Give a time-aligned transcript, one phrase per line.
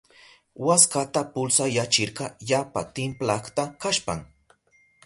[0.67, 4.27] Waskata pulsayachirka yapa timplakta kashpan.